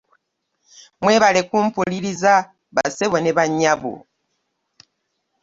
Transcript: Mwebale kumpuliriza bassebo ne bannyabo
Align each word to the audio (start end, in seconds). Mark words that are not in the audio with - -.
Mwebale 1.01 1.41
kumpuliriza 1.49 2.33
bassebo 2.75 3.17
ne 3.21 3.31
bannyabo 3.37 3.93